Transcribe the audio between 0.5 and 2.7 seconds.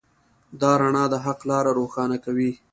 دا رڼا د حق لاره روښانه کوي.